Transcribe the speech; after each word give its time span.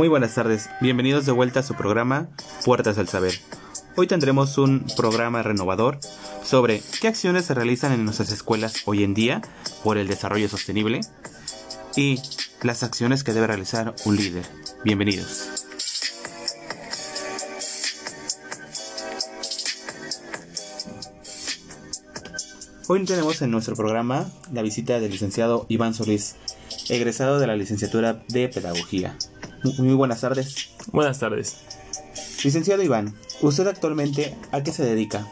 Muy 0.00 0.08
buenas 0.08 0.34
tardes, 0.34 0.70
bienvenidos 0.80 1.26
de 1.26 1.32
vuelta 1.32 1.60
a 1.60 1.62
su 1.62 1.74
programa 1.74 2.30
Puertas 2.64 2.96
al 2.96 3.06
Saber. 3.06 3.34
Hoy 3.96 4.06
tendremos 4.06 4.56
un 4.56 4.86
programa 4.96 5.42
renovador 5.42 5.98
sobre 6.42 6.80
qué 7.02 7.08
acciones 7.08 7.44
se 7.44 7.52
realizan 7.52 7.92
en 7.92 8.06
nuestras 8.06 8.32
escuelas 8.32 8.76
hoy 8.86 9.04
en 9.04 9.12
día 9.12 9.42
por 9.84 9.98
el 9.98 10.08
desarrollo 10.08 10.48
sostenible 10.48 11.02
y 11.96 12.18
las 12.62 12.82
acciones 12.82 13.24
que 13.24 13.34
debe 13.34 13.48
realizar 13.48 13.94
un 14.06 14.16
líder. 14.16 14.46
Bienvenidos. 14.84 15.50
Hoy 22.88 23.04
tenemos 23.04 23.42
en 23.42 23.50
nuestro 23.50 23.76
programa 23.76 24.30
la 24.50 24.62
visita 24.62 24.98
del 24.98 25.10
licenciado 25.10 25.66
Iván 25.68 25.92
Solís, 25.92 26.36
egresado 26.88 27.38
de 27.38 27.46
la 27.46 27.54
licenciatura 27.54 28.22
de 28.28 28.48
Pedagogía. 28.48 29.14
Muy 29.62 29.94
buenas 29.94 30.22
tardes. 30.22 30.70
Buenas 30.92 31.18
tardes. 31.18 31.58
Licenciado 32.42 32.82
Iván, 32.82 33.14
¿usted 33.42 33.66
actualmente 33.66 34.34
a 34.52 34.62
qué 34.62 34.72
se 34.72 34.84
dedica? 34.84 35.26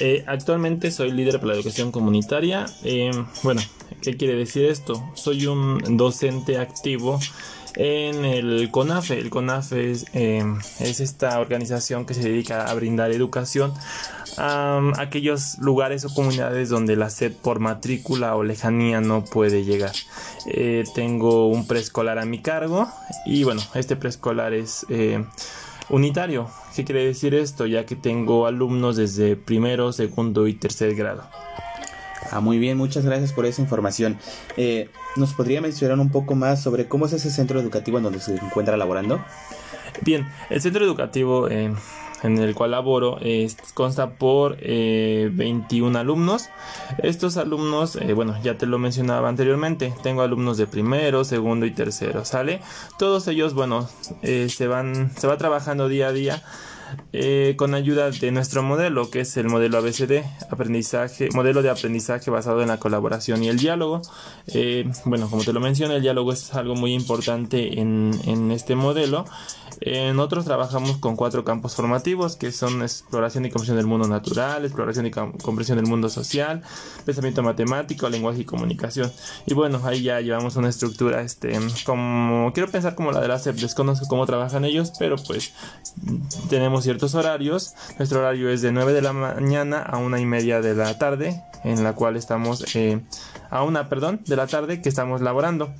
Eh, 0.00 0.24
actualmente 0.26 0.90
soy 0.90 1.12
líder 1.12 1.38
para 1.38 1.48
la 1.48 1.54
educación 1.54 1.92
comunitaria. 1.92 2.64
Eh, 2.82 3.10
bueno, 3.42 3.60
¿qué 4.00 4.16
quiere 4.16 4.34
decir 4.34 4.64
esto? 4.64 5.10
Soy 5.14 5.46
un 5.46 5.96
docente 5.98 6.58
activo 6.58 7.20
en 7.76 8.24
el 8.24 8.70
CONAFE. 8.70 9.18
El 9.18 9.28
CONAFE 9.28 9.90
es, 9.90 10.06
eh, 10.14 10.42
es 10.80 11.00
esta 11.00 11.38
organización 11.38 12.06
que 12.06 12.14
se 12.14 12.22
dedica 12.22 12.70
a 12.70 12.74
brindar 12.74 13.12
educación 13.12 13.74
a 14.38 14.80
aquellos 14.98 15.58
lugares 15.58 16.04
o 16.04 16.14
comunidades 16.14 16.68
donde 16.68 16.96
la 16.96 17.10
sed 17.10 17.32
por 17.32 17.60
matrícula 17.60 18.36
o 18.36 18.42
lejanía 18.42 19.00
no 19.00 19.24
puede 19.24 19.64
llegar. 19.64 19.92
Eh, 20.46 20.84
tengo 20.94 21.48
un 21.48 21.66
preescolar 21.66 22.18
a 22.18 22.24
mi 22.24 22.40
cargo 22.40 22.88
y 23.26 23.44
bueno, 23.44 23.62
este 23.74 23.96
preescolar 23.96 24.54
es 24.54 24.86
eh, 24.88 25.24
unitario. 25.90 26.48
¿Qué 26.74 26.84
quiere 26.84 27.04
decir 27.04 27.34
esto? 27.34 27.66
Ya 27.66 27.84
que 27.86 27.96
tengo 27.96 28.46
alumnos 28.46 28.96
desde 28.96 29.36
primero, 29.36 29.92
segundo 29.92 30.46
y 30.46 30.54
tercer 30.54 30.94
grado. 30.94 31.28
Ah, 32.30 32.40
muy 32.40 32.58
bien, 32.58 32.78
muchas 32.78 33.04
gracias 33.04 33.32
por 33.32 33.44
esa 33.44 33.60
información. 33.60 34.18
Eh, 34.56 34.88
¿Nos 35.16 35.34
podría 35.34 35.60
mencionar 35.60 35.98
un 35.98 36.10
poco 36.10 36.34
más 36.34 36.62
sobre 36.62 36.88
cómo 36.88 37.04
es 37.04 37.12
ese 37.12 37.30
centro 37.30 37.60
educativo 37.60 37.98
en 37.98 38.04
donde 38.04 38.20
se 38.20 38.34
encuentra 38.36 38.76
laborando? 38.78 39.22
Bien, 40.00 40.26
el 40.48 40.62
centro 40.62 40.82
educativo 40.84 41.48
en 42.22 42.38
el 42.38 42.54
cual 42.54 42.72
laboro 42.72 43.18
consta 43.74 44.10
por 44.10 44.56
21 44.56 44.62
eh, 44.62 46.00
alumnos. 46.00 46.48
Estos 47.02 47.36
alumnos, 47.36 47.96
eh, 47.96 48.12
bueno, 48.12 48.36
ya 48.42 48.56
te 48.56 48.66
lo 48.66 48.78
mencionaba 48.78 49.28
anteriormente, 49.28 49.92
tengo 50.02 50.22
alumnos 50.22 50.56
de 50.56 50.66
primero, 50.66 51.24
segundo 51.24 51.66
y 51.66 51.72
tercero, 51.72 52.24
¿sale? 52.24 52.60
Todos 52.98 53.28
ellos, 53.28 53.54
bueno, 53.54 53.88
eh, 54.22 54.48
se 54.48 54.66
van, 54.66 55.10
se 55.16 55.26
va 55.26 55.36
trabajando 55.36 55.88
día 55.88 56.08
a 56.08 56.12
día. 56.12 56.42
con 57.56 57.74
ayuda 57.74 58.10
de 58.10 58.30
nuestro 58.32 58.62
modelo, 58.62 59.08
que 59.10 59.20
es 59.20 59.34
el 59.38 59.48
modelo 59.48 59.78
ABCD, 59.78 60.24
aprendizaje, 60.50 61.30
modelo 61.32 61.62
de 61.62 61.70
aprendizaje 61.70 62.30
basado 62.30 62.60
en 62.60 62.68
la 62.68 62.78
colaboración 62.78 63.42
y 63.42 63.48
el 63.48 63.56
diálogo. 63.56 64.02
bueno, 65.06 65.30
como 65.30 65.42
te 65.42 65.54
lo 65.54 65.60
mencioné, 65.60 65.96
el 65.96 66.02
diálogo 66.02 66.34
es 66.34 66.52
algo 66.52 66.74
muy 66.74 66.92
importante 66.92 67.80
en, 67.80 68.10
en 68.26 68.50
este 68.50 68.74
modelo 68.74 69.24
en 69.84 70.18
otros 70.20 70.44
trabajamos 70.44 70.98
con 70.98 71.16
cuatro 71.16 71.44
campos 71.44 71.74
formativos 71.74 72.36
que 72.36 72.52
son 72.52 72.82
exploración 72.82 73.44
y 73.44 73.50
comprensión 73.50 73.76
del 73.76 73.86
mundo 73.86 74.06
natural, 74.06 74.64
exploración 74.64 75.06
y 75.06 75.10
comprensión 75.10 75.76
del 75.76 75.86
mundo 75.86 76.08
social, 76.08 76.62
pensamiento 77.04 77.42
matemático, 77.42 78.08
lenguaje 78.08 78.42
y 78.42 78.44
comunicación. 78.44 79.10
Y 79.46 79.54
bueno, 79.54 79.80
ahí 79.84 80.02
ya 80.02 80.20
llevamos 80.20 80.56
una 80.56 80.68
estructura, 80.68 81.22
este, 81.22 81.58
como 81.84 82.52
quiero 82.52 82.70
pensar 82.70 82.94
como 82.94 83.12
la 83.12 83.20
de 83.20 83.28
la 83.28 83.38
SEP, 83.38 83.56
desconozco 83.56 84.06
cómo 84.06 84.26
trabajan 84.26 84.64
ellos, 84.64 84.92
pero 84.98 85.16
pues 85.16 85.52
tenemos 86.48 86.84
ciertos 86.84 87.14
horarios. 87.14 87.74
Nuestro 87.98 88.20
horario 88.20 88.50
es 88.50 88.62
de 88.62 88.72
9 88.72 88.92
de 88.92 89.02
la 89.02 89.12
mañana 89.12 89.82
a 89.82 89.98
una 89.98 90.20
y 90.20 90.26
media 90.26 90.60
de 90.60 90.74
la 90.74 90.98
tarde, 90.98 91.42
en 91.64 91.82
la 91.82 91.94
cual 91.94 92.16
estamos 92.16 92.74
eh, 92.76 93.00
a 93.50 93.62
una, 93.62 93.88
perdón, 93.88 94.20
de 94.26 94.36
la 94.36 94.46
tarde 94.46 94.80
que 94.80 94.88
estamos 94.88 95.20
laborando. 95.20 95.72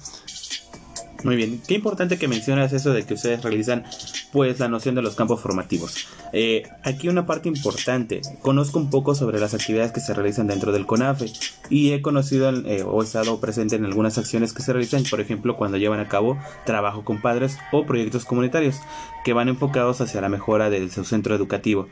Muy 1.24 1.36
bien, 1.36 1.62
qué 1.68 1.74
importante 1.74 2.18
que 2.18 2.26
mencionas 2.26 2.72
eso 2.72 2.92
de 2.92 3.04
que 3.04 3.14
ustedes 3.14 3.42
realizan 3.42 3.84
pues 4.32 4.58
la 4.58 4.68
noción 4.68 4.96
de 4.96 5.02
los 5.02 5.14
campos 5.14 5.40
formativos. 5.40 6.08
Eh, 6.32 6.64
aquí 6.82 7.08
una 7.08 7.26
parte 7.26 7.48
importante, 7.48 8.22
conozco 8.40 8.80
un 8.80 8.90
poco 8.90 9.14
sobre 9.14 9.38
las 9.38 9.54
actividades 9.54 9.92
que 9.92 10.00
se 10.00 10.14
realizan 10.14 10.48
dentro 10.48 10.72
del 10.72 10.84
CONAFE 10.84 11.26
y 11.70 11.92
he 11.92 12.02
conocido 12.02 12.50
eh, 12.50 12.82
o 12.82 13.02
estado 13.02 13.38
presente 13.38 13.76
en 13.76 13.84
algunas 13.84 14.18
acciones 14.18 14.52
que 14.52 14.62
se 14.62 14.72
realizan, 14.72 15.04
por 15.04 15.20
ejemplo 15.20 15.56
cuando 15.56 15.78
llevan 15.78 16.00
a 16.00 16.08
cabo 16.08 16.38
trabajo 16.66 17.04
con 17.04 17.20
padres 17.20 17.56
o 17.70 17.86
proyectos 17.86 18.24
comunitarios 18.24 18.76
que 19.24 19.32
van 19.32 19.48
enfocados 19.48 20.00
hacia 20.00 20.20
la 20.20 20.28
mejora 20.28 20.70
de 20.70 20.90
su 20.90 21.04
centro 21.04 21.36
educativo. 21.36 21.88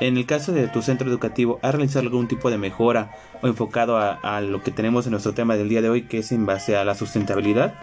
En 0.00 0.16
el 0.16 0.26
caso 0.26 0.52
de 0.52 0.68
tu 0.68 0.82
centro 0.82 1.08
educativo, 1.08 1.58
¿has 1.62 1.74
realizado 1.74 2.06
algún 2.06 2.26
tipo 2.26 2.50
de 2.50 2.58
mejora 2.58 3.12
o 3.40 3.46
enfocado 3.46 3.96
a, 3.98 4.40
lo 4.40 4.62
que 4.62 4.70
tenemos 4.70 5.06
en 5.06 5.12
nuestro 5.12 5.32
tema 5.32 5.56
del 5.56 5.68
día 5.68 5.82
de 5.82 5.90
hoy, 5.90 6.02
que 6.02 6.18
es 6.18 6.32
en 6.32 6.46
base 6.46 6.76
a 6.76 6.84
la 6.84 6.94
sustentabilidad? 6.94 7.74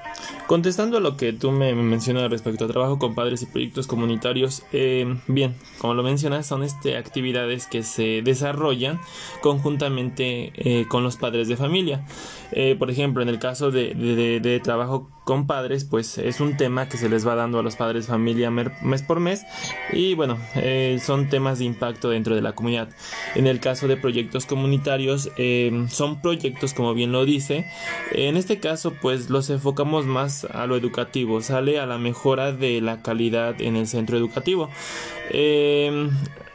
Contestando 0.47 0.97
a 0.97 1.02
lo 1.02 1.18
que 1.18 1.34
tú 1.34 1.52
me 1.52 1.74
mencionas 1.74 2.30
respecto 2.30 2.66
a 2.66 2.68
trabajo 2.68 3.00
con 3.00 3.16
padres 3.16 3.42
y 3.42 3.46
proyectos 3.46 3.88
comunitarios, 3.88 4.64
eh, 4.74 5.18
bien, 5.28 5.56
como 5.78 5.94
lo 5.94 6.03
mencionas, 6.03 6.46
son 6.46 6.64
este, 6.64 6.97
actividades 6.97 7.68
que 7.68 7.84
se 7.84 8.22
desarrollan 8.22 9.00
conjuntamente 9.41 10.52
eh, 10.56 10.86
con 10.88 11.03
los 11.03 11.16
padres 11.18 11.47
de 11.47 11.58
familia. 11.58 12.06
Eh, 12.52 12.76
por 12.78 12.90
ejemplo, 12.90 13.22
en 13.22 13.30
el 13.30 13.40
caso 13.40 13.72
de, 13.72 13.94
de 13.94 14.59
trabajo 14.59 15.09
con 15.29 15.45
padres, 15.45 15.85
pues 15.85 16.17
es 16.17 16.40
un 16.40 16.57
tema 16.57 16.90
que 16.90 16.97
se 16.97 17.07
les 17.07 17.28
va 17.28 17.35
dando 17.35 17.59
a 17.59 17.62
los 17.62 17.75
padres 17.75 18.07
familia 18.07 18.50
mes 18.50 19.03
por 19.03 19.19
mes 19.19 19.45
y 19.94 20.16
bueno, 20.16 20.40
eh, 20.56 21.00
son 21.06 21.29
temas 21.29 21.59
de 21.59 21.66
impacto 21.66 22.09
dentro 22.09 22.34
de 22.34 22.41
la 22.41 22.53
comunidad. 22.53 22.90
En 23.35 23.45
el 23.45 23.59
caso 23.59 23.88
de 23.88 23.95
proyectos 23.95 24.47
comunitarios, 24.47 25.29
eh, 25.38 25.85
son 25.91 26.19
proyectos 26.19 26.73
como 26.73 26.95
bien 26.95 27.12
lo 27.12 27.25
dice. 27.25 27.67
En 28.12 28.38
este 28.38 28.59
caso, 28.59 28.95
pues 29.00 29.29
los 29.29 29.51
enfocamos 29.51 30.07
más 30.07 30.45
a 30.45 30.66
lo 30.66 30.75
educativo, 30.75 31.41
sale 31.41 31.79
a 31.79 31.85
la 31.85 32.00
mejora 32.00 32.51
de 32.51 32.81
la 32.81 33.03
calidad 33.03 33.61
en 33.61 33.75
el 33.75 33.85
centro 33.85 34.17
educativo. 34.17 34.67
Eh, 35.29 36.09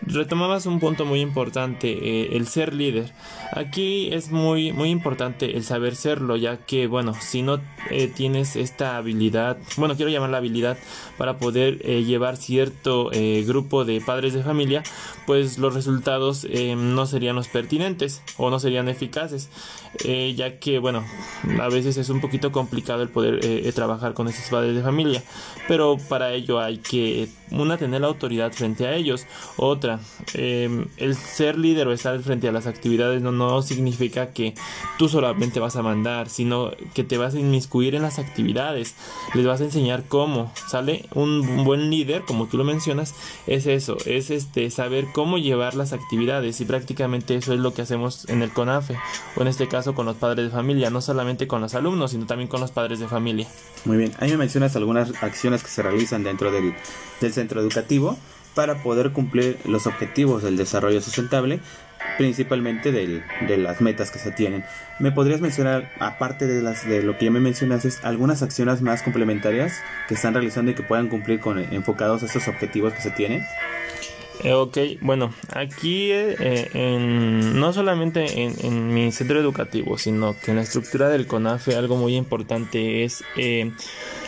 retomabas 0.07 0.67
un 0.67 0.81
punto 0.81 1.05
muy 1.05 1.21
importante, 1.21 1.91
eh, 1.93 2.37
el 2.37 2.47
ser 2.47 2.75
líder. 2.75 3.13
Aquí 3.53 4.13
es 4.13 4.31
muy, 4.31 4.73
muy 4.73 4.91
importante 4.91 5.57
el 5.57 5.65
saber 5.65 5.97
serlo, 5.97 6.37
ya 6.37 6.59
que, 6.59 6.87
bueno, 6.87 7.15
si 7.21 7.43
no 7.43 7.61
eh, 7.91 8.09
tienes 8.09 8.57
esta 8.65 8.97
habilidad, 8.97 9.59
bueno, 9.77 9.97
quiero 9.97 10.11
llamar 10.11 10.31
la 10.31 10.39
habilidad 10.39 10.77
para 11.19 11.39
poder 11.39 11.79
eh, 11.83 12.05
llevar 12.05 12.37
cierto 12.37 13.11
grupo 13.47 13.85
de 13.85 14.01
padres 14.01 14.35
de 14.35 14.43
familia, 14.43 14.83
pues 15.27 15.59
los 15.59 15.75
resultados 15.75 16.47
no 16.77 17.07
serían 17.07 17.37
los 17.37 17.49
pertinentes 17.49 18.23
o 18.37 18.51
no 18.51 18.59
serían 18.59 18.89
eficaces, 18.89 19.49
ya 20.35 20.59
que, 20.59 20.79
bueno, 20.79 21.05
a 21.61 21.69
veces 21.69 21.97
es 21.97 22.09
un 22.09 22.21
poquito 22.21 22.53
complicado 22.53 23.03
el 23.03 23.09
poder 23.09 23.73
trabajar 23.73 24.15
con 24.15 24.29
esos 24.29 24.49
padres 24.51 24.75
de 24.75 24.83
familia, 24.83 25.23
pero 25.69 25.97
para 26.09 26.33
ello 26.33 26.61
hay 26.61 26.79
que, 26.79 27.29
una, 27.51 27.79
tener 27.79 28.01
la 28.01 28.09
autoridad 28.09 28.53
frente 28.53 28.87
a 28.87 28.95
ellos, 28.95 29.27
otra, 29.57 30.01
Em, 30.35 30.87
el 30.97 31.15
ser 31.15 31.59
líder 31.59 31.87
o 31.87 31.93
estar 31.93 32.19
frente 32.21 32.49
a 32.49 32.53
las 32.53 32.67
actividades 32.67 33.23
no, 33.23 33.31
no 33.31 33.63
significa 33.63 34.33
que 34.33 34.55
tú 34.99 35.09
solamente 35.09 35.61
vas 35.61 35.77
a 35.77 35.83
mandar, 35.83 36.29
sino 36.29 36.71
que 36.95 37.05
te 37.05 37.19
vas 37.19 37.35
a 37.35 37.39
inmiscuir 37.39 37.95
en 37.95 38.03
las 38.03 38.19
actividades, 38.19 38.54
les 38.55 39.47
vas 39.47 39.61
a 39.61 39.65
enseñar 39.65 40.05
cómo, 40.09 40.53
¿sale? 40.69 41.07
Un, 41.15 41.65
buen 41.65 41.91
líder, 41.91 42.23
como 42.23 42.47
tú 42.47 42.57
lo 42.57 42.65
mencionas, 42.65 43.15
es 43.47 43.67
eso, 43.67 43.97
es 44.07 44.31
este 44.31 44.71
saber 44.71 45.07
cómo 45.13 45.39
llevar 45.39 45.75
las 45.75 45.93
actividades 45.93 46.61
y 46.61 46.65
prácticamente 46.65 47.35
eso 47.35 47.53
es 47.53 47.61
lo 47.61 47.75
que 47.75 47.83
hacemos 47.83 48.29
en 48.29 48.43
el 48.43 48.53
CONAFE 48.53 48.97
o 49.37 49.43
en 49.43 49.49
este 49.49 49.69
caso 49.69 49.95
con 49.95 50.07
los 50.07 50.17
padres 50.17 50.47
de 50.47 50.51
familia, 50.51 50.91
no 50.91 51.01
solamente 51.01 51.47
con 51.47 51.61
los 51.61 51.75
alumnos, 51.75 52.13
sino 52.13 52.27
también 52.27 52.49
con 52.49 52.61
los 52.61 52.71
padres 52.71 52.99
de 52.99 53.09
familia. 53.09 53.47
Muy 53.85 53.97
bien, 53.97 54.13
ahí 54.19 54.31
me 54.31 54.39
mencionas 54.39 54.77
algunas 54.77 55.23
acciones 55.23 55.63
que 55.63 55.69
se 55.69 55.83
realizan 55.83 56.23
dentro 56.25 56.51
del, 56.51 56.75
del 57.21 57.33
centro 57.33 57.61
educativo 57.61 58.17
para 58.55 58.83
poder 58.83 59.13
cumplir 59.13 59.59
los 59.65 59.87
objetivos 59.87 60.43
del 60.43 60.57
desarrollo 60.57 61.01
sustentable, 61.01 61.61
principalmente 62.19 62.93
de 62.93 63.57
las 63.57 63.81
metas 63.81 64.11
que 64.11 64.19
se 64.19 64.31
tienen. 64.31 64.65
¿Me 64.99 65.13
podrías 65.13 65.41
mencionar, 65.41 65.91
aparte 65.99 66.47
de, 66.47 66.63
las, 66.63 66.89
de 66.89 67.03
lo 67.03 67.19
que 67.19 67.27
ya 67.27 67.31
me 67.31 67.41
mencionaste, 67.41 67.91
algunas 68.03 68.43
acciones 68.43 68.83
más 68.83 69.03
complementarias 69.03 69.73
que 70.09 70.15
están 70.15 70.35
realizando 70.35 70.71
y 70.71 70.75
que 70.75 70.83
puedan 70.83 71.09
cumplir 71.09 71.41
con 71.41 71.59
enfocados 71.59 72.23
a 72.23 72.27
estos 72.27 72.49
objetivos 72.49 72.93
que 72.93 73.01
se 73.01 73.11
tienen? 73.11 73.45
Eh, 74.43 74.53
ok, 74.53 74.79
bueno, 75.01 75.33
aquí 75.53 76.11
eh, 76.13 76.99
no 77.55 77.73
solamente 77.73 78.43
en, 78.43 78.55
en, 78.63 78.93
mi 78.93 79.13
centro 79.13 79.39
educativo, 79.39 79.97
sino 79.97 80.37
que 80.39 80.51
en 80.51 80.57
la 80.57 80.63
estructura 80.63 81.09
del 81.09 81.27
CONAFE 81.27 81.77
algo 81.77 81.97
muy 81.97 82.17
importante 82.17 83.05
es 83.05 83.23
eh, 83.37 83.71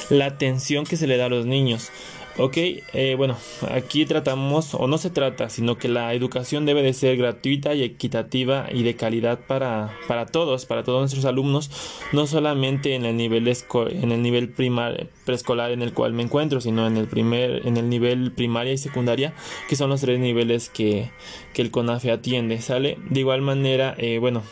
la 0.09 0.27
atención 0.27 0.85
que 0.85 0.97
se 0.97 1.07
le 1.07 1.17
da 1.17 1.27
a 1.27 1.29
los 1.29 1.45
niños. 1.45 1.91
Ok, 2.39 2.59
eh, 2.59 3.15
bueno, 3.17 3.35
aquí 3.71 4.05
tratamos, 4.05 4.75
o 4.75 4.87
no 4.87 4.99
se 4.99 5.09
trata, 5.09 5.49
sino 5.49 5.79
que 5.79 5.89
la 5.89 6.13
educación 6.13 6.67
debe 6.67 6.83
de 6.83 6.93
ser 6.93 7.17
gratuita 7.17 7.73
y 7.73 7.83
equitativa 7.83 8.67
y 8.71 8.83
de 8.83 8.95
calidad 8.95 9.41
para, 9.47 9.97
para 10.07 10.27
todos, 10.27 10.67
para 10.67 10.85
todos 10.85 11.01
nuestros 11.01 11.25
alumnos, 11.25 11.71
no 12.13 12.27
solamente 12.27 12.95
en 12.95 13.07
el 13.07 13.17
nivel 13.17 13.49
en 13.49 14.13
el 14.13 14.21
nivel 14.21 14.51
primar, 14.51 15.07
preescolar 15.25 15.71
en 15.71 15.81
el 15.81 15.95
cual 15.95 16.13
me 16.13 16.25
encuentro, 16.25 16.61
sino 16.61 16.87
en 16.87 16.99
el 16.99 17.07
primer, 17.07 17.67
en 17.67 17.79
el 17.79 17.89
nivel 17.89 18.31
primaria 18.33 18.75
y 18.75 18.79
secundaria, 18.79 19.33
que 19.67 19.77
son 19.77 19.89
los 19.89 20.03
tres 20.03 20.21
niveles 20.21 20.69
que, 20.69 21.11
que 21.55 21.63
el 21.63 21.71
CONAFE 21.71 22.11
atiende, 22.11 22.61
¿sale? 22.61 22.99
De 23.09 23.21
igual 23.21 23.41
manera, 23.41 23.95
eh, 23.97 24.19
bueno, 24.19 24.43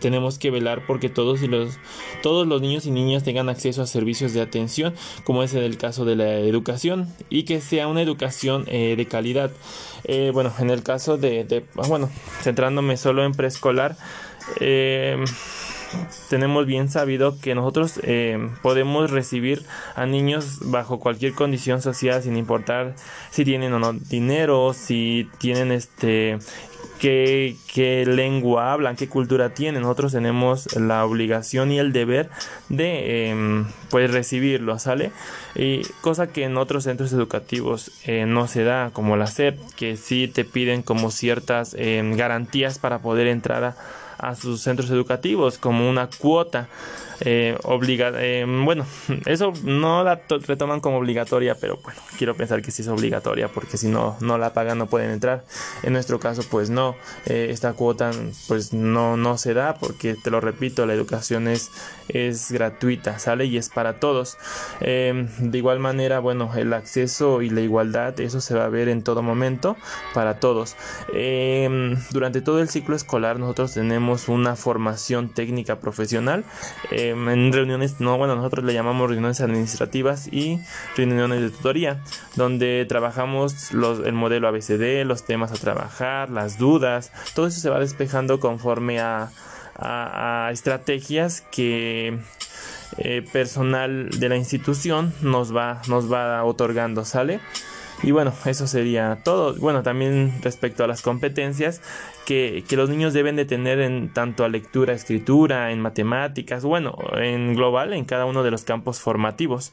tenemos 0.00 0.38
que 0.38 0.50
velar 0.50 0.82
porque 0.86 1.08
todos 1.08 1.40
los 1.42 1.78
todos 2.22 2.46
los 2.46 2.60
niños 2.60 2.86
y 2.86 2.90
niñas 2.90 3.22
tengan 3.22 3.48
acceso 3.48 3.82
a 3.82 3.86
servicios 3.86 4.32
de 4.32 4.40
atención 4.40 4.94
como 5.24 5.42
es 5.42 5.54
el 5.54 5.76
caso 5.76 6.04
de 6.04 6.16
la 6.16 6.38
educación 6.38 7.08
y 7.30 7.44
que 7.44 7.60
sea 7.60 7.88
una 7.88 8.02
educación 8.02 8.64
eh, 8.68 8.94
de 8.96 9.06
calidad. 9.06 9.50
Eh, 10.04 10.30
bueno 10.32 10.52
en 10.58 10.70
el 10.70 10.82
caso 10.82 11.16
de, 11.16 11.64
ah, 11.76 11.86
bueno 11.88 12.10
centrándome 12.42 12.96
solo 12.96 13.24
en 13.24 13.32
preescolar 13.32 13.96
eh, 14.60 15.24
tenemos 16.28 16.66
bien 16.66 16.90
sabido 16.90 17.38
que 17.40 17.54
nosotros 17.54 18.00
podemos 18.62 19.12
recibir 19.12 19.62
a 19.94 20.06
niños 20.06 20.58
bajo 20.62 20.98
cualquier 20.98 21.34
condición 21.34 21.80
social 21.80 22.20
sin 22.20 22.36
importar 22.36 22.96
si 23.30 23.44
tienen 23.44 23.72
o 23.72 23.78
no 23.78 23.92
dinero, 23.92 24.74
si 24.74 25.30
tienen 25.38 25.70
este 25.70 26.38
qué, 26.98 28.04
lengua 28.06 28.72
hablan, 28.72 28.96
qué 28.96 29.08
cultura 29.08 29.54
tienen. 29.54 29.82
Nosotros 29.82 30.12
tenemos 30.12 30.74
la 30.76 31.04
obligación 31.04 31.72
y 31.72 31.78
el 31.78 31.92
deber 31.92 32.30
de 32.68 33.30
em, 33.30 33.66
pues 33.90 34.10
recibirlo, 34.10 34.78
¿sale? 34.78 35.12
Y 35.54 35.82
cosa 36.00 36.28
que 36.28 36.44
en 36.44 36.56
otros 36.56 36.84
centros 36.84 37.12
educativos 37.12 37.90
eh, 38.04 38.26
no 38.26 38.46
se 38.46 38.64
da, 38.64 38.90
como 38.92 39.16
la 39.16 39.26
SEP, 39.26 39.58
que 39.76 39.96
sí 39.96 40.28
te 40.28 40.44
piden 40.44 40.82
como 40.82 41.10
ciertas 41.10 41.74
em, 41.78 42.16
garantías 42.16 42.78
para 42.78 42.98
poder 43.00 43.26
entrar 43.26 43.64
a, 43.64 43.76
a 44.18 44.34
sus 44.34 44.62
centros 44.62 44.90
educativos, 44.90 45.58
como 45.58 45.88
una 45.88 46.08
cuota 46.08 46.68
eh, 47.20 47.56
obliga 47.62 48.12
eh, 48.16 48.44
bueno, 48.46 48.86
eso 49.26 49.52
no 49.62 50.04
la 50.04 50.20
retoman 50.28 50.80
como 50.80 50.98
obligatoria, 50.98 51.54
pero 51.54 51.78
bueno, 51.82 52.00
quiero 52.18 52.34
pensar 52.34 52.62
que 52.62 52.70
sí 52.70 52.82
es 52.82 52.88
obligatoria 52.88 53.48
porque 53.48 53.76
si 53.76 53.88
no, 53.88 54.16
no 54.20 54.38
la 54.38 54.52
pagan 54.52 54.78
no 54.78 54.86
pueden 54.86 55.10
entrar. 55.10 55.44
En 55.82 55.92
nuestro 55.92 56.18
caso, 56.18 56.42
pues 56.50 56.70
no, 56.70 56.96
eh, 57.26 57.48
esta 57.50 57.72
cuota 57.72 58.10
pues 58.48 58.72
no, 58.72 59.16
no 59.16 59.38
se 59.38 59.54
da 59.54 59.76
porque, 59.76 60.14
te 60.14 60.30
lo 60.30 60.40
repito, 60.40 60.86
la 60.86 60.94
educación 60.94 61.48
es, 61.48 61.70
es 62.08 62.50
gratuita, 62.50 63.18
sale 63.18 63.46
y 63.46 63.56
es 63.56 63.68
para 63.68 64.00
todos. 64.00 64.36
Em, 64.80 65.28
de 65.38 65.58
igual 65.58 65.78
manera, 65.78 66.18
bueno, 66.18 66.50
el 66.56 66.72
acceso 66.72 67.42
y 67.42 67.50
la 67.50 67.60
igualdad, 67.60 68.18
eso 68.20 68.40
se 68.40 68.54
va 68.54 68.64
a 68.64 68.68
ver 68.68 68.88
en 68.88 69.02
todo 69.02 69.22
momento 69.22 69.76
para 70.12 70.40
todos. 70.40 70.76
Em, 71.12 71.96
durante 72.10 72.40
todo 72.40 72.60
el 72.60 72.68
ciclo 72.68 72.96
escolar 72.96 73.38
nosotros 73.38 73.74
tenemos 73.74 74.28
una 74.28 74.56
formación 74.56 75.28
técnica 75.28 75.80
profesional. 75.80 76.44
Em, 77.10 77.28
en 77.28 77.52
reuniones, 77.52 78.00
no, 78.00 78.16
bueno, 78.16 78.34
nosotros 78.36 78.64
le 78.64 78.72
llamamos 78.72 79.08
reuniones 79.08 79.40
administrativas 79.40 80.28
y 80.32 80.60
reuniones 80.96 81.40
de 81.40 81.50
tutoría, 81.50 82.00
donde 82.34 82.86
trabajamos 82.88 83.72
los, 83.72 84.06
el 84.06 84.14
modelo 84.14 84.48
ABCD, 84.48 85.04
los 85.04 85.24
temas 85.24 85.52
a 85.52 85.56
trabajar, 85.56 86.30
las 86.30 86.58
dudas, 86.58 87.12
todo 87.34 87.46
eso 87.46 87.60
se 87.60 87.68
va 87.68 87.78
despejando 87.78 88.40
conforme 88.40 89.00
a, 89.00 89.30
a, 89.76 90.48
estrategias 90.52 91.42
que 91.42 92.18
eh, 92.98 93.22
personal 93.32 94.08
de 94.10 94.28
la 94.28 94.36
institución 94.36 95.12
nos 95.20 95.54
va, 95.54 95.82
nos 95.88 96.10
va 96.12 96.42
otorgando, 96.44 97.04
¿sale? 97.04 97.40
Y 98.02 98.10
bueno, 98.10 98.32
eso 98.44 98.66
sería 98.66 99.20
todo. 99.24 99.54
Bueno, 99.54 99.82
también 99.82 100.32
respecto 100.42 100.84
a 100.84 100.86
las 100.86 101.00
competencias 101.02 101.80
que, 102.26 102.64
los 102.70 102.90
niños 102.90 103.14
deben 103.14 103.36
de 103.36 103.44
tener 103.44 103.80
en 103.80 104.12
tanto 104.12 104.44
a 104.44 104.48
lectura, 104.48 104.92
escritura, 104.92 105.70
en 105.70 105.80
matemáticas, 105.80 106.64
bueno, 106.64 106.96
en 107.16 107.54
global, 107.54 107.92
en 107.92 108.04
cada 108.04 108.26
uno 108.26 108.42
de 108.42 108.50
los 108.50 108.64
campos 108.64 109.00
formativos. 109.00 109.72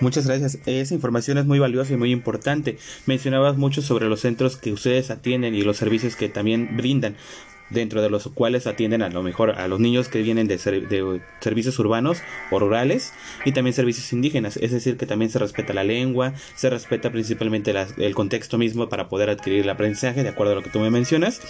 Muchas 0.00 0.26
gracias. 0.26 0.58
Esa 0.66 0.94
información 0.94 1.38
es 1.38 1.46
muy 1.46 1.60
valiosa 1.60 1.92
y 1.92 1.96
muy 1.96 2.10
importante. 2.10 2.78
Mencionabas 3.06 3.56
mucho 3.56 3.82
sobre 3.82 4.08
los 4.08 4.20
centros 4.20 4.56
que 4.56 4.72
ustedes 4.72 5.12
atienden 5.12 5.54
y 5.54 5.62
los 5.62 5.76
servicios 5.76 6.16
que 6.16 6.28
también 6.28 6.76
brindan 6.76 7.16
dentro 7.70 8.02
de 8.02 8.10
los 8.10 8.28
cuales 8.28 8.66
atienden 8.66 9.02
a 9.02 9.08
lo 9.08 9.22
mejor 9.22 9.50
a 9.52 9.68
los 9.68 9.80
niños 9.80 10.08
que 10.08 10.22
vienen 10.22 10.48
de, 10.48 10.58
servicios 10.58 11.78
urbanos 11.78 12.22
o 12.50 12.58
rurales 12.58 13.12
y 13.44 13.52
también 13.52 13.74
servicios 13.74 14.12
indígenas, 14.12 14.56
es 14.58 14.72
decir, 14.72 14.96
que 14.96 15.06
también 15.06 15.30
se 15.30 15.38
respeta 15.38 15.72
la 15.72 15.84
lengua, 15.84 16.34
se 16.54 16.70
respeta 16.70 17.10
principalmente 17.10 17.74
el 17.98 18.14
contexto 18.14 18.58
mismo 18.58 18.88
para 18.88 19.08
poder 19.08 19.30
adquirir 19.30 19.62
el 19.62 19.70
aprendizaje, 19.70 20.22
de 20.22 20.28
acuerdo 20.28 20.52
a 20.52 20.56
lo 20.56 20.62
que 20.62 20.70
tú 20.70 20.80
me 20.80 20.90
mencionas, 20.90 21.40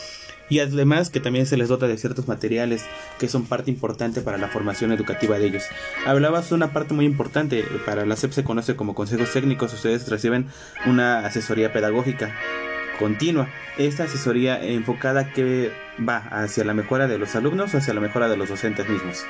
y 0.48 0.60
además 0.60 1.10
que 1.10 1.20
también 1.20 1.46
se 1.46 1.56
les 1.56 1.68
dota 1.68 1.88
de 1.88 1.96
ciertos 1.96 2.28
materiales 2.28 2.84
que 3.18 3.28
son 3.28 3.46
parte 3.46 3.70
importante 3.70 4.20
para 4.20 4.38
la 4.38 4.48
formación 4.48 4.92
educativa 4.92 5.38
de 5.38 5.46
ellos. 5.46 5.64
Hablabas 6.04 6.50
de 6.50 6.56
una 6.56 6.72
parte 6.72 6.94
muy 6.94 7.06
importante, 7.06 7.64
para 7.86 8.04
la 8.04 8.16
SEP 8.16 8.32
se 8.32 8.44
conoce 8.44 8.76
como 8.76 8.94
consejos 8.94 9.32
técnicos, 9.32 9.72
ustedes 9.72 10.08
reciben 10.08 10.48
una 10.86 11.24
asesoría 11.26 11.72
pedagógica 11.72 12.34
continua. 13.02 13.48
Esta 13.78 14.04
asesoría 14.04 14.62
enfocada 14.62 15.32
que 15.32 15.72
va 16.08 16.18
hacia 16.30 16.64
la 16.64 16.72
mejora 16.72 17.08
de 17.08 17.18
los 17.18 17.34
alumnos 17.34 17.74
o 17.74 17.78
hacia 17.78 17.94
la 17.94 18.00
mejora 18.00 18.28
de 18.28 18.36
los 18.36 18.48
docentes 18.48 18.88
mismos. 18.88 19.26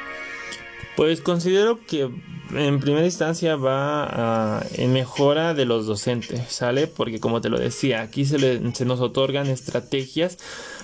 Pues 0.97 1.21
considero 1.21 1.81
que 1.87 2.11
en 2.55 2.81
primera 2.81 3.07
instancia 3.07 3.57
va 3.57 4.63
en 4.75 4.93
mejora 4.93 5.55
de 5.55 5.65
los 5.65 5.87
docentes, 5.87 6.53
¿sale? 6.53 6.87
Porque 6.87 7.19
como 7.19 7.41
te 7.41 7.49
lo 7.49 7.59
decía, 7.59 8.03
aquí 8.03 8.25
se, 8.25 8.39
se 8.75 8.85
nos 8.85 9.01
otorgan 9.01 9.47
estrategias 9.47 10.39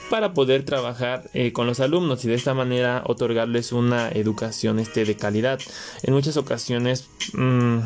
para 0.08 0.32
poder 0.32 0.64
trabajar 0.64 1.28
eh, 1.34 1.52
con 1.52 1.66
los 1.66 1.80
alumnos 1.80 2.24
y 2.24 2.28
de 2.28 2.34
esta 2.34 2.54
manera 2.54 3.02
otorgarles 3.06 3.72
una 3.72 4.08
educación 4.08 4.78
este, 4.78 5.04
de 5.04 5.16
calidad. 5.16 5.60
En 6.02 6.14
muchas 6.14 6.36
ocasiones 6.36 7.08
mm, 7.32 7.78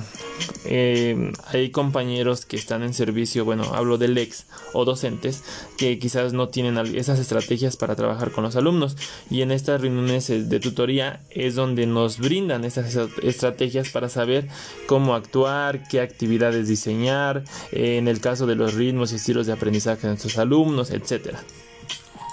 eh, 0.64 1.32
hay 1.46 1.70
compañeros 1.70 2.46
que 2.46 2.56
están 2.56 2.82
en 2.82 2.94
servicio, 2.94 3.44
bueno, 3.44 3.64
hablo 3.74 3.98
del 3.98 4.16
ex 4.19 4.46
o 4.72 4.84
docentes 4.84 5.42
que 5.76 5.98
quizás 5.98 6.32
no 6.32 6.48
tienen 6.48 6.78
esas 6.96 7.19
estrategias 7.19 7.76
para 7.76 7.96
trabajar 7.96 8.30
con 8.30 8.44
los 8.44 8.56
alumnos 8.56 8.96
y 9.30 9.42
en 9.42 9.50
estas 9.50 9.80
reuniones 9.80 10.28
de 10.28 10.60
tutoría 10.60 11.20
es 11.30 11.54
donde 11.54 11.86
nos 11.86 12.11
brindan 12.18 12.64
esas 12.64 12.96
estrategias 13.22 13.90
para 13.90 14.08
saber 14.08 14.48
cómo 14.86 15.14
actuar, 15.14 15.86
qué 15.88 16.00
actividades 16.00 16.68
diseñar, 16.68 17.44
eh, 17.72 17.98
en 17.98 18.08
el 18.08 18.20
caso 18.20 18.46
de 18.46 18.56
los 18.56 18.74
ritmos 18.74 19.12
y 19.12 19.16
estilos 19.16 19.46
de 19.46 19.52
aprendizaje 19.52 20.02
de 20.02 20.08
nuestros 20.08 20.38
alumnos, 20.38 20.90
etcétera. 20.90 21.42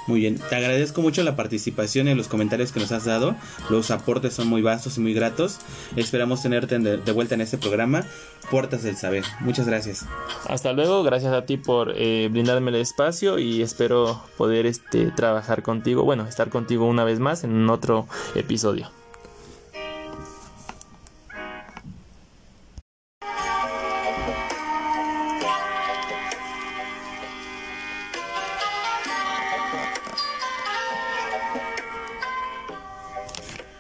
Muy 0.10 0.22
bien, 0.22 0.40
te 0.50 0.56
agradezco 0.56 1.04
mucho 1.04 1.22
la 1.22 1.36
participación 1.36 2.08
y 2.08 2.16
los 2.16 2.28
comentarios 2.28 2.72
que 2.72 2.80
nos 2.80 2.92
has 2.92 3.06
dado. 3.06 3.36
Los 3.70 3.92
aportes 3.92 4.34
son 4.34 4.48
muy 4.48 4.64
vastos 4.64 4.98
y 4.98 5.02
muy 5.02 5.14
gratos. 5.14 5.60
Esperamos 5.96 6.42
tenerte 6.42 6.80
de, 6.80 7.12
vuelta 7.12 7.36
en 7.36 7.42
este 7.42 7.60
programa, 7.60 8.04
Puertas 8.50 8.82
del 8.82 8.98
Saber. 8.98 9.24
Muchas 9.42 9.68
gracias. 9.68 10.08
Hasta 10.48 10.74
luego, 10.74 11.04
gracias 11.04 11.32
a 11.32 11.46
ti 11.46 11.58
por 11.58 11.94
eh, 11.96 12.28
brindarme 12.32 12.72
el 12.72 12.78
espacio 12.78 13.38
y 13.38 13.62
espero 13.62 14.20
poder 14.36 14.66
este, 14.66 15.12
trabajar 15.12 15.62
contigo, 15.62 16.04
bueno, 16.06 16.26
estar 16.26 16.50
contigo 16.50 16.88
una 16.88 17.04
vez 17.04 17.20
más 17.20 17.44
en 17.44 17.70
otro 17.70 18.08
episodio. 18.34 18.90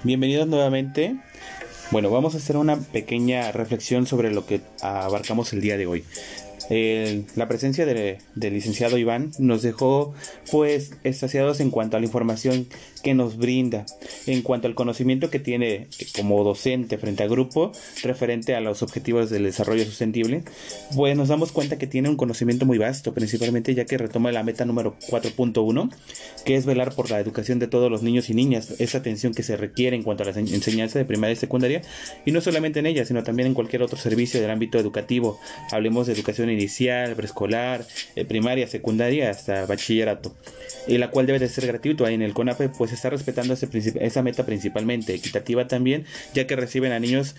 Bienvenidos 0.03 0.47
nuevamente. 0.47 1.17
Bueno, 1.91 2.09
vamos 2.09 2.33
a 2.33 2.37
hacer 2.37 2.55
una 2.55 2.77
pequeña 2.77 3.51
reflexión 3.51 4.05
sobre 4.05 4.31
lo 4.31 4.45
que 4.45 4.61
abarcamos 4.81 5.51
el 5.51 5.61
día 5.61 5.77
de 5.77 5.87
hoy 5.87 6.05
la 6.69 7.47
presencia 7.47 7.85
del 7.85 8.19
licenciado 8.35 8.99
Iván 8.99 9.31
nos 9.39 9.63
dejó 9.63 10.13
pues 10.51 10.91
estaciados 11.03 11.59
en 11.59 11.71
cuanto 11.71 11.97
a 11.97 11.99
la 11.99 12.05
información 12.05 12.67
que 13.03 13.13
nos 13.13 13.37
brinda, 13.37 13.85
en 14.27 14.41
cuanto 14.41 14.67
al 14.67 14.75
conocimiento 14.75 15.29
que 15.29 15.39
tiene 15.39 15.87
como 16.15 16.43
docente 16.43 16.97
frente 16.97 17.23
al 17.23 17.29
grupo 17.29 17.71
referente 18.03 18.55
a 18.55 18.61
los 18.61 18.83
objetivos 18.83 19.29
del 19.29 19.43
desarrollo 19.43 19.85
sostenible, 19.85 20.43
pues 20.95 21.15
nos 21.15 21.29
damos 21.29 21.51
cuenta 21.51 21.77
que 21.77 21.87
tiene 21.87 22.09
un 22.09 22.17
conocimiento 22.17 22.65
muy 22.65 22.77
vasto, 22.77 23.13
principalmente 23.13 23.73
ya 23.73 23.85
que 23.85 23.97
retoma 23.97 24.31
la 24.31 24.43
meta 24.43 24.65
número 24.65 24.95
4.1, 25.09 25.91
que 26.45 26.55
es 26.55 26.65
velar 26.65 26.93
por 26.93 27.09
la 27.09 27.19
educación 27.19 27.59
de 27.59 27.67
todos 27.67 27.89
los 27.89 28.03
niños 28.03 28.29
y 28.29 28.33
niñas, 28.33 28.75
esa 28.79 28.99
atención 28.99 29.33
que 29.33 29.43
se 29.43 29.57
requiere 29.57 29.95
en 29.95 30.03
cuanto 30.03 30.23
a 30.23 30.27
la 30.27 30.39
enseñanza 30.39 30.99
de 30.99 31.05
primaria 31.05 31.33
y 31.33 31.37
secundaria, 31.37 31.81
y 32.25 32.31
no 32.31 32.41
solamente 32.41 32.79
en 32.79 32.85
ella, 32.85 33.05
sino 33.05 33.23
también 33.23 33.47
en 33.47 33.53
cualquier 33.53 33.81
otro 33.81 33.97
servicio 33.97 34.41
del 34.41 34.49
ámbito 34.49 34.79
educativo, 34.79 35.39
hablemos 35.71 36.07
de 36.07 36.13
educación 36.13 36.49
inicial, 36.49 37.15
preescolar, 37.15 37.85
eh, 38.15 38.25
primaria, 38.25 38.67
secundaria 38.67 39.29
hasta 39.29 39.65
bachillerato, 39.65 40.33
y 40.87 40.97
la 40.97 41.11
cual 41.11 41.25
debe 41.25 41.39
de 41.39 41.47
ser 41.47 41.67
gratuito. 41.67 42.07
En 42.07 42.21
el 42.21 42.33
CONAFE 42.33 42.69
pues 42.69 42.91
está 42.91 43.09
respetando 43.09 43.53
ese 43.53 43.67
esa 44.01 44.23
meta 44.23 44.45
principalmente, 44.45 45.13
equitativa 45.13 45.67
también, 45.67 46.05
ya 46.33 46.47
que 46.47 46.55
reciben 46.55 46.91
a 46.91 46.99
niños 46.99 47.35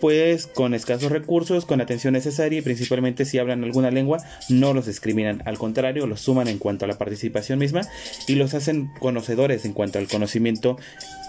pues 0.00 0.46
con 0.46 0.74
escasos 0.74 1.10
recursos, 1.12 1.66
con 1.66 1.80
atención 1.80 2.14
necesaria 2.14 2.58
y 2.58 2.62
principalmente 2.62 3.24
si 3.24 3.38
hablan 3.38 3.64
alguna 3.64 3.90
lengua 3.90 4.18
no 4.48 4.72
los 4.72 4.86
discriminan, 4.86 5.42
al 5.44 5.58
contrario 5.58 6.06
los 6.06 6.20
suman 6.20 6.48
en 6.48 6.58
cuanto 6.58 6.84
a 6.84 6.88
la 6.88 6.98
participación 6.98 7.58
misma 7.58 7.82
y 8.26 8.36
los 8.36 8.54
hacen 8.54 8.90
conocedores 8.98 9.64
en 9.64 9.72
cuanto 9.72 9.98
al 9.98 10.08
conocimiento 10.08 10.78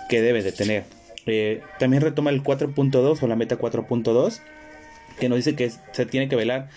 que 0.09 0.21
debe 0.21 0.43
de 0.43 0.51
tener. 0.51 0.83
Eh, 1.25 1.61
también 1.79 2.03
retoma 2.03 2.31
el 2.31 2.43
4.2 2.43 3.23
o 3.23 3.27
la 3.27 3.35
meta 3.35 3.57
4.2 3.57 4.41
que 5.19 5.29
nos 5.29 5.37
dice 5.37 5.55
que 5.55 5.71
se 5.91 6.05
tiene 6.05 6.27
que 6.27 6.35
velar 6.35 6.69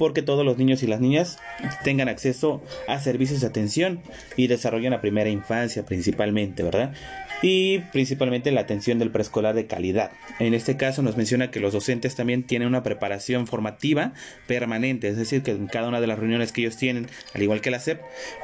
porque 0.00 0.22
todos 0.22 0.46
los 0.46 0.56
niños 0.56 0.82
y 0.82 0.86
las 0.86 0.98
niñas 1.02 1.38
tengan 1.84 2.08
acceso 2.08 2.62
a 2.88 2.98
servicios 3.00 3.42
de 3.42 3.48
atención 3.48 4.00
y 4.34 4.46
desarrollen 4.46 4.92
la 4.92 5.02
primera 5.02 5.28
infancia 5.28 5.84
principalmente, 5.84 6.62
¿verdad? 6.62 6.94
Y 7.42 7.78
principalmente 7.92 8.50
la 8.50 8.62
atención 8.62 8.98
del 8.98 9.10
preescolar 9.10 9.54
de 9.54 9.66
calidad. 9.66 10.12
En 10.38 10.54
este 10.54 10.76
caso 10.76 11.02
nos 11.02 11.16
menciona 11.16 11.50
que 11.50 11.60
los 11.60 11.72
docentes 11.72 12.14
también 12.14 12.44
tienen 12.44 12.68
una 12.68 12.82
preparación 12.82 13.46
formativa 13.46 14.12
permanente, 14.46 15.08
es 15.08 15.16
decir, 15.16 15.42
que 15.42 15.52
en 15.52 15.66
cada 15.66 15.88
una 15.88 16.00
de 16.00 16.06
las 16.06 16.18
reuniones 16.18 16.52
que 16.52 16.62
ellos 16.62 16.76
tienen, 16.76 17.06
al 17.34 17.42
igual 17.42 17.60
que 17.60 17.70
la 17.70 17.80
SEP, 17.80 18.00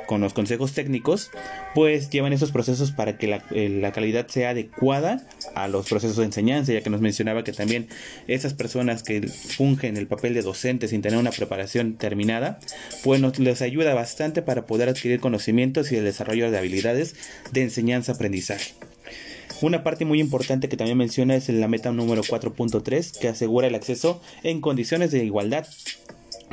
con 0.06 0.20
los 0.20 0.32
consejos 0.32 0.72
técnicos, 0.72 1.30
pues 1.74 2.10
llevan 2.10 2.32
esos 2.32 2.52
procesos 2.52 2.92
para 2.92 3.18
que 3.18 3.26
la, 3.26 3.44
eh, 3.50 3.90
calidad 3.94 4.28
sea 4.28 4.50
adecuada 4.50 5.26
a 5.54 5.68
los 5.68 5.88
procesos 5.88 6.16
de 6.16 6.24
enseñanza, 6.24 6.72
ya 6.72 6.82
que 6.82 6.90
nos 6.90 7.00
mencionaba 7.00 7.44
que 7.44 7.52
también 7.52 7.88
esas 8.26 8.54
personas 8.54 9.02
que 9.02 9.22
fungen 9.28 9.96
el 9.96 10.06
papel 10.06 10.34
de 10.34 10.42
docentes 10.42 10.90
sin 10.90 11.02
tener 11.02 11.18
una 11.18 11.30
preparación 11.30 11.96
terminada, 11.96 12.58
pues 13.02 13.20
nos 13.20 13.38
les 13.38 13.62
ayuda 13.62 13.94
bastante 13.94 14.42
para 14.42 14.66
poder 14.66 14.88
adquirir 14.88 15.20
conocimientos 15.20 15.92
y 15.92 15.96
el 15.96 16.04
desarrollo 16.04 16.50
de 16.50 16.58
habilidades 16.58 17.16
de 17.52 17.62
enseñanza-aprendizaje. 17.62 18.85
Una 19.62 19.82
parte 19.82 20.04
muy 20.04 20.20
importante 20.20 20.68
que 20.68 20.76
también 20.76 20.98
menciona 20.98 21.34
es 21.34 21.48
la 21.48 21.66
meta 21.66 21.90
número 21.90 22.22
4.3 22.22 23.18
que 23.18 23.28
asegura 23.28 23.66
el 23.66 23.74
acceso 23.74 24.20
en 24.42 24.60
condiciones 24.60 25.10
de 25.10 25.24
igualdad 25.24 25.66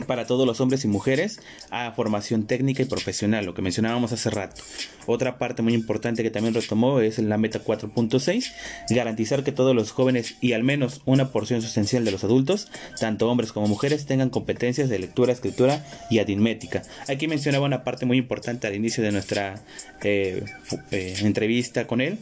para 0.08 0.26
todos 0.26 0.46
los 0.46 0.60
hombres 0.62 0.84
y 0.86 0.88
mujeres 0.88 1.40
a 1.70 1.92
formación 1.92 2.46
técnica 2.46 2.82
y 2.82 2.86
profesional, 2.86 3.46
lo 3.46 3.54
que 3.54 3.62
mencionábamos 3.62 4.12
hace 4.12 4.30
rato. 4.30 4.62
Otra 5.06 5.38
parte 5.38 5.62
muy 5.62 5.74
importante 5.74 6.24
que 6.24 6.32
también 6.32 6.54
retomó 6.54 7.00
es 7.00 7.20
la 7.20 7.38
meta 7.38 7.64
4.6, 7.64 8.52
garantizar 8.90 9.44
que 9.44 9.52
todos 9.52 9.76
los 9.76 9.92
jóvenes 9.92 10.36
y 10.42 10.54
al 10.54 10.64
menos 10.64 11.02
una 11.06 11.30
porción 11.32 11.62
sustancial 11.62 12.06
de 12.06 12.12
los 12.12 12.24
adultos, 12.24 12.70
tanto 13.00 13.30
hombres 13.30 13.52
como 13.52 13.68
mujeres, 13.68 14.06
tengan 14.06 14.30
competencias 14.30 14.90
de 14.90 15.00
lectura, 15.00 15.34
escritura 15.34 15.86
y 16.10 16.20
aritmética. 16.20 16.84
Aquí 17.08 17.28
mencionaba 17.28 17.66
una 17.66 17.84
parte 17.84 18.06
muy 18.06 18.18
importante 18.18 18.68
al 18.68 18.76
inicio 18.76 19.04
de 19.04 19.12
nuestra 19.12 19.62
eh, 20.04 20.44
eh, 20.92 21.16
entrevista 21.22 21.88
con 21.88 22.02
él, 22.02 22.18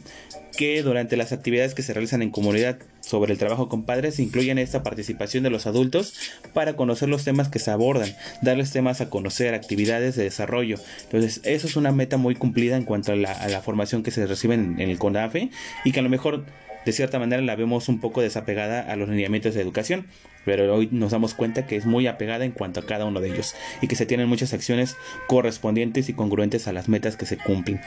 que 0.56 0.82
durante 0.82 1.16
las 1.16 1.32
actividades 1.32 1.74
que 1.74 1.82
se 1.82 1.92
realizan 1.94 2.22
en 2.22 2.30
comunidad 2.30 2.78
sobre 3.02 3.32
el 3.32 3.38
trabajo 3.38 3.68
con 3.68 3.82
padres 3.82 4.18
incluyen 4.18 4.58
esta 4.58 4.82
participación 4.82 5.42
de 5.42 5.50
los 5.50 5.66
adultos 5.66 6.14
para 6.54 6.76
conocer 6.76 7.08
los 7.08 7.24
temas 7.24 7.48
que 7.48 7.58
se 7.58 7.70
abordan, 7.70 8.14
darles 8.40 8.70
temas 8.70 9.00
a 9.00 9.10
conocer, 9.10 9.54
actividades 9.54 10.16
de 10.16 10.24
desarrollo. 10.24 10.76
Entonces, 11.02 11.40
eso 11.44 11.66
es 11.66 11.76
una 11.76 11.92
meta 11.92 12.16
muy 12.16 12.34
cumplida 12.34 12.76
en 12.76 12.84
cuanto 12.84 13.12
a 13.12 13.16
la, 13.16 13.62
formación 13.62 14.02
que 14.02 14.10
se 14.10 14.26
recibe 14.26 14.54
en, 14.54 14.80
el 14.80 14.98
CONAFE 14.98 15.50
y 15.84 15.92
que 15.92 16.00
a 16.00 16.02
lo 16.02 16.08
mejor 16.08 16.44
de 16.84 16.92
cierta 16.92 17.18
manera 17.18 17.42
la 17.42 17.54
vemos 17.54 17.88
un 17.88 18.00
poco 18.00 18.22
desapegada 18.22 18.80
a 18.80 18.96
los 18.96 19.08
lineamientos 19.08 19.54
de 19.54 19.60
educación, 19.60 20.06
pero 20.44 20.74
hoy 20.74 20.88
nos 20.90 21.12
damos 21.12 21.34
cuenta 21.34 21.66
que 21.66 21.76
es 21.76 21.86
muy 21.86 22.06
apegada 22.06 22.44
en 22.44 22.52
cuanto 22.52 22.80
a 22.80 22.86
cada 22.86 23.04
uno 23.04 23.20
de 23.20 23.30
ellos 23.32 23.54
y 23.80 23.88
que 23.88 23.94
se 23.94 24.06
tienen 24.06 24.28
muchas 24.28 24.52
acciones 24.52 24.96
correspondientes 25.28 26.08
y 26.08 26.14
congruentes 26.14 26.66
a 26.66 26.72
las 26.72 26.88
metas 26.88 27.16
que 27.16 27.26
se 27.26 27.36
cumplen. 27.36 27.80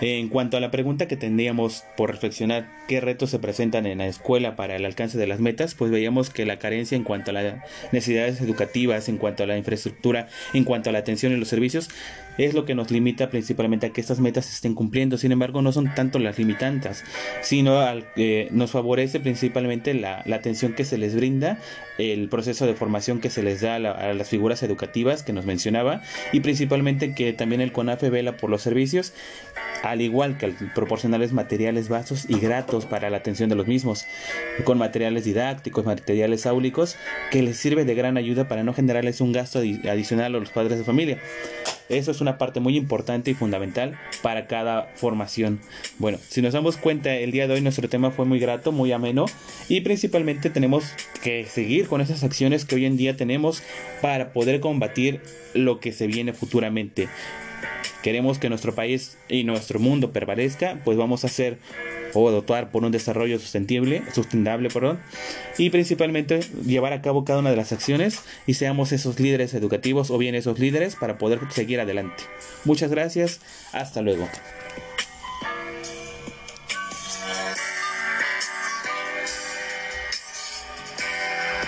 En 0.00 0.28
cuanto 0.28 0.56
a 0.56 0.60
la 0.60 0.70
pregunta 0.70 1.06
que 1.06 1.16
tendríamos 1.16 1.84
por 1.96 2.10
reflexionar 2.10 2.68
qué 2.88 3.00
retos 3.00 3.30
se 3.30 3.38
presentan 3.38 3.86
en 3.86 3.98
la 3.98 4.06
escuela 4.06 4.56
para 4.56 4.76
el 4.76 4.84
alcance 4.84 5.16
de 5.18 5.26
las 5.26 5.40
metas, 5.40 5.74
pues 5.74 5.90
veíamos 5.90 6.30
que 6.30 6.44
la 6.44 6.58
carencia 6.58 6.96
en 6.96 7.04
cuanto 7.04 7.30
a 7.30 7.34
las 7.34 7.54
necesidades 7.92 8.40
educativas, 8.40 9.08
en 9.08 9.18
cuanto 9.18 9.44
a 9.44 9.46
la 9.46 9.56
infraestructura, 9.56 10.28
en 10.52 10.64
cuanto 10.64 10.90
a 10.90 10.92
la 10.92 10.98
atención 10.98 11.32
y 11.32 11.36
los 11.36 11.48
servicios, 11.48 11.90
es 12.38 12.54
lo 12.54 12.64
que 12.64 12.74
nos 12.74 12.90
limita 12.90 13.30
principalmente 13.30 13.86
a 13.86 13.90
que 13.90 14.00
estas 14.00 14.20
metas 14.20 14.52
estén 14.52 14.74
cumpliendo. 14.74 15.18
Sin 15.18 15.32
embargo, 15.32 15.62
no 15.62 15.72
son 15.72 15.94
tanto 15.94 16.18
las 16.18 16.38
limitantes, 16.38 17.04
sino 17.42 17.80
al, 17.80 18.12
que 18.14 18.48
nos 18.50 18.70
favorece 18.70 19.20
principalmente 19.20 19.94
la, 19.94 20.24
atención 20.34 20.72
que 20.74 20.84
se 20.84 20.98
les 20.98 21.14
brinda, 21.14 21.58
el 21.96 22.28
proceso 22.28 22.66
de 22.66 22.74
formación 22.74 23.20
que 23.20 23.30
se 23.30 23.42
les 23.42 23.60
da 23.60 23.76
a, 23.76 24.10
a 24.10 24.14
las 24.14 24.28
figuras 24.28 24.62
educativas 24.62 25.22
que 25.22 25.32
nos 25.32 25.46
mencionaba 25.46 26.02
y 26.32 26.40
principalmente 26.40 27.14
que 27.14 27.32
también 27.32 27.60
el 27.60 27.72
CONAFE 27.72 28.10
vela 28.10 28.36
por 28.36 28.50
los 28.50 28.62
servicios 28.62 29.12
al 29.84 30.00
igual 30.00 30.38
que 30.38 30.46
al 30.46 30.54
proporcionarles 30.74 31.32
materiales 31.32 31.88
vasos 31.90 32.24
y 32.28 32.38
gratos 32.38 32.86
para 32.86 33.10
la 33.10 33.18
atención 33.18 33.50
de 33.50 33.54
los 33.54 33.66
mismos, 33.66 34.06
con 34.64 34.78
materiales 34.78 35.24
didácticos, 35.24 35.84
materiales 35.84 36.46
áulicos, 36.46 36.96
que 37.30 37.42
les 37.42 37.58
sirve 37.58 37.84
de 37.84 37.94
gran 37.94 38.16
ayuda 38.16 38.48
para 38.48 38.62
no 38.64 38.72
generarles 38.72 39.20
un 39.20 39.32
gasto 39.32 39.58
adicional 39.58 40.34
a 40.34 40.38
los 40.38 40.50
padres 40.50 40.78
de 40.78 40.84
familia. 40.84 41.18
Eso 41.88 42.10
es 42.10 42.20
una 42.20 42.38
parte 42.38 42.60
muy 42.60 42.76
importante 42.76 43.30
y 43.30 43.34
fundamental 43.34 43.98
para 44.22 44.46
cada 44.46 44.90
formación. 44.94 45.60
Bueno, 45.98 46.18
si 46.28 46.40
nos 46.40 46.54
damos 46.54 46.76
cuenta, 46.76 47.14
el 47.14 47.30
día 47.30 47.46
de 47.46 47.54
hoy 47.54 47.60
nuestro 47.60 47.88
tema 47.88 48.10
fue 48.10 48.24
muy 48.24 48.38
grato, 48.38 48.72
muy 48.72 48.92
ameno 48.92 49.26
y 49.68 49.82
principalmente 49.82 50.48
tenemos 50.50 50.84
que 51.22 51.44
seguir 51.44 51.88
con 51.88 52.00
esas 52.00 52.24
acciones 52.24 52.64
que 52.64 52.76
hoy 52.76 52.86
en 52.86 52.96
día 52.96 53.16
tenemos 53.16 53.62
para 54.00 54.32
poder 54.32 54.60
combatir 54.60 55.20
lo 55.52 55.78
que 55.80 55.92
se 55.92 56.06
viene 56.06 56.32
futuramente 56.32 57.08
queremos 58.04 58.38
que 58.38 58.50
nuestro 58.50 58.74
país 58.74 59.16
y 59.30 59.44
nuestro 59.44 59.80
mundo 59.80 60.12
prevalezca, 60.12 60.78
pues 60.84 60.98
vamos 60.98 61.24
a 61.24 61.28
hacer 61.28 61.56
o 62.12 62.30
dotar 62.30 62.70
por 62.70 62.84
un 62.84 62.92
desarrollo 62.92 63.38
sustentable, 63.38 64.02
sustentable 64.12 64.68
perdón, 64.68 65.00
y 65.56 65.70
principalmente 65.70 66.40
llevar 66.66 66.92
a 66.92 67.00
cabo 67.00 67.24
cada 67.24 67.38
una 67.38 67.48
de 67.48 67.56
las 67.56 67.72
acciones 67.72 68.20
y 68.46 68.54
seamos 68.54 68.92
esos 68.92 69.18
líderes 69.18 69.54
educativos 69.54 70.10
o 70.10 70.18
bien 70.18 70.34
esos 70.34 70.58
líderes 70.58 70.96
para 70.96 71.16
poder 71.16 71.40
seguir 71.48 71.80
adelante. 71.80 72.24
Muchas 72.66 72.90
gracias, 72.90 73.40
hasta 73.72 74.02
luego. 74.02 74.28